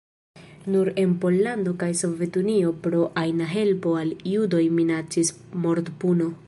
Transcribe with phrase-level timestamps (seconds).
[0.75, 5.35] Nur en Pollando kaj Sovetunio pro ajna helpo al judoj minacis
[5.67, 6.35] mortpuno.